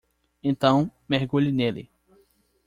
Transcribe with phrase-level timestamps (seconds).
[0.43, 1.91] Então, mergulhe nele.